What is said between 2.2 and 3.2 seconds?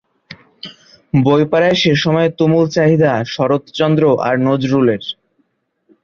তুমুল চাহিদা